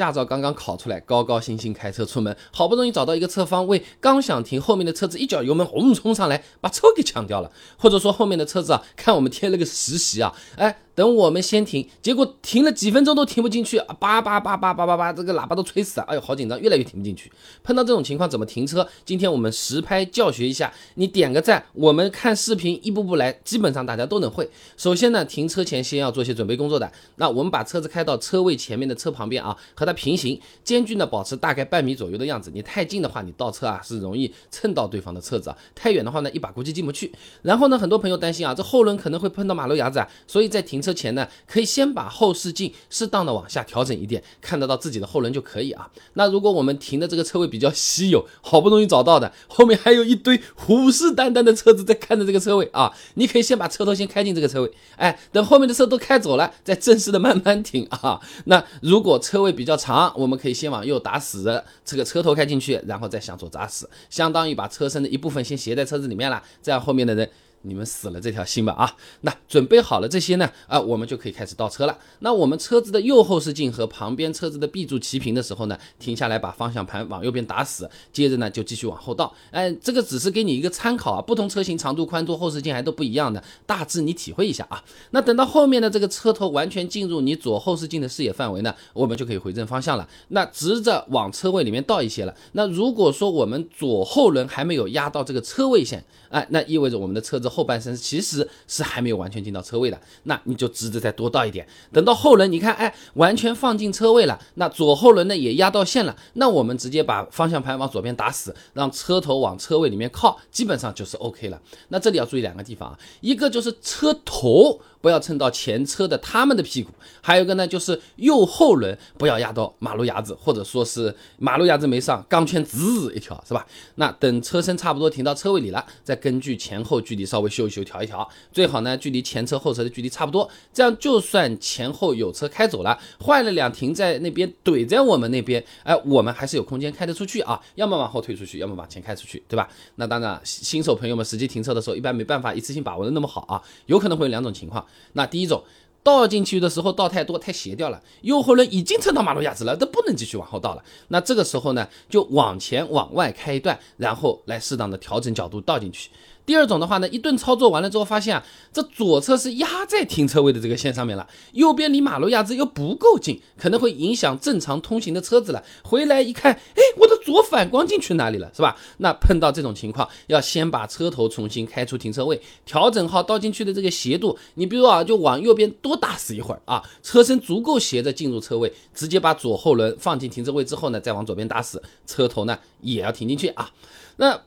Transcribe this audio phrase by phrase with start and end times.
[0.00, 7.52] 驾照刚刚考出来，高高兴兴开车出门，好不容易找到一个侧方位，刚想停，后面的车子一脚油门轰冲上来，把车给抢掉了。
[7.76, 10.74] 或者说后面的车子啊，看我们贴了个实习啊，哎。
[10.92, 17.32] 等我们先停，结果停了几分钟都停不进去，叭叭叭叭叭叭叭，这个喇叭都吹死了，哎呦，好紧张，越来越停不进去。
[17.62, 18.86] 碰到这种情况怎么停车？
[19.06, 24.50] 今天我们实拍教学一下，你点个赞，我们看视频一步步来，基本上大家都能会。
[24.76, 26.90] 首先呢，停车前先要做些准备工作的。
[27.16, 32.50] 那我们把车子开到车位前面的车旁边啊，和它平行，间距呢保持大概半米左右的样子。
[32.52, 37.10] 你太近的话，你倒车啊是容易蹭到对方的车子啊；太远的话呢，一把估计进不去。
[37.40, 41.70] 然后呢，很多朋友担心啊，这后轮可能会碰到马路牙子啊，所以在停车前呢，可以。
[41.70, 45.88] 先把后视镜适当的往下调整一点，看得到自己的后轮就可以啊。
[46.14, 58.20] 那如果我们停的这个车位比较稀有，好不容易找到的，后面还有一堆虎视眈眈的车子在看着这个车位啊，你可以先把车头先开进这个车位，哎，等后面的车都开走了，再正式的慢慢停啊。
[58.46, 67.28] 那如果车位比较长，我们可以先往右打死，这个车头开进去，然后再向左打死，相当于把车身的一部分先斜在车子里面了，这样后面的人。
[67.62, 68.96] 你们死了这条心吧啊！
[69.20, 71.98] 那准备好了这些呢啊，我们就可以开始倒车了。
[72.20, 79.30] 那我们车子的右后视镜和旁边车子的 B 柱齐平的时候呢，停下来把方向盘往右边打死，接着呢就继续往后倒。
[79.50, 84.82] 哎，这个只是给你一个参考啊，不同车型长度、宽度、后视镜还都不一样的，大致你体会一下啊。
[85.10, 90.08] 那等到后面的这个车头完全进入你左后视镜的视野范围呢，我们就可以回正方向了。
[90.28, 92.34] 那直着往车位里面倒一些了。
[92.52, 97.49] 那如果说我们左后轮还没有压到这个车位线，哎，那意味着我们的车子。
[97.50, 111.60] 后半身其实是还没有完全进到车位的，那你就直着再多倒一点，等到后轮你看，哎，完全放进车位了，那左后轮呢也压到线了，那我们直接把方向盘往左边打死，让车头往车位里面靠，基本上就是 OK 了。
[111.88, 114.80] 那这里要注意两个地方啊，一个就是车头。
[115.02, 116.90] 不要蹭到前车的他们的屁股，
[117.22, 123.66] 还有一个呢，就是右后轮不要压到马路牙子，或者说是马路牙子没上，钢圈滋一条，是吧？
[123.94, 139.66] 那等车身差不多停到车位里了，再根据前后距离稍稍微修一修，调一调，最好呢距离前车后车的距离差不多，这样就算前后有车开走了，坏了辆停在那边怼在我们那边，哎，我们还是有空间开得出去啊，要么往后退出去，要么往前开出去，对吧？
[139.94, 144.84] 那当然，新手朋友们实际停车的时候，一般没办法一次性把握的那么好啊，有可能会有两种情况。
[145.14, 145.62] 那第一种
[146.02, 150.82] 倒进去的时候倒太多太斜掉了，右后轮已经蹭到马路牙子了，都不能继续往后倒了。
[151.08, 156.10] 那这个时候呢，就往前往外开一段，然后来适当的调整角度倒进去。
[156.46, 165.62] 第二种的话呢，一顿操作完了之后，发现啊，这左侧是压在停车位的这个线上面了，右边离马路牙子又不够近，可能会影响正常通行的车子了。
[165.84, 168.76] 回来一看，哎，我的左反光镜去哪里了，是吧？
[168.96, 174.36] 那碰到这种情况，要先把车头重新开出停车位，调整好倒进去的这个斜度。
[174.54, 183.70] 你比如啊，就往右边多打死一会儿啊，车身足够斜着进入车位，直接把左后轮放进停车位之后呢，再往左边打死，车头呢也要停进去啊。
[184.16, 184.40] 那。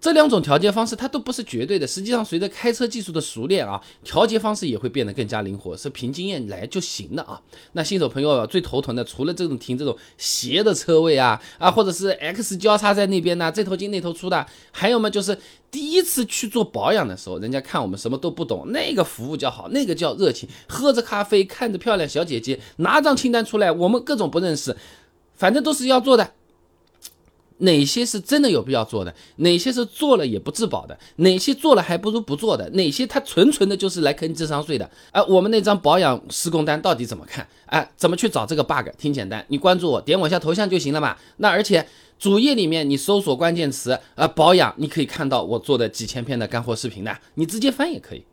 [0.00, 7.40] 这两种调节方式它都不是绝对的，实际上随着开车技术的熟练啊，调节方式也会变得更加灵活，是凭经验来就行了啊。
[7.72, 15.36] 那新手朋友最头疼的，除了这种停这种斜的车位啊啊，或者是 X 交叉在那边呢，这头进那头出的，还有嘛就是
[15.68, 24.76] 第一次去做保养的时候，人家看我们什么都不懂，那个服务叫好，那个叫热情，喝着咖啡，看着漂亮小姐姐，拿张清单出来，我们各种不认识，
[25.34, 26.34] 反正都是要做的。
[27.58, 29.14] 哪些是真的有必要做的？
[29.36, 30.98] 哪些是做了也不自保的？
[31.16, 32.68] 哪些做了还不如不做的？
[32.70, 34.88] 哪些他纯纯的就是来坑智商税的？
[35.10, 37.46] 哎，我们那张保养施工单到底怎么看？
[37.66, 38.88] 哎，怎么去找这个 bug？
[38.96, 41.16] 挺简单，你关注我，点我一下头像就行了嘛。
[41.38, 41.86] 那而且
[42.18, 48.24] 主页里面你搜索关键词啊保养，你可以看到我做的几千篇的干货视频的，你直接翻也可以。